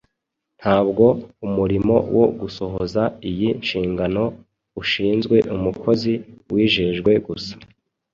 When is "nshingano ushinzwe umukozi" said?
3.61-6.13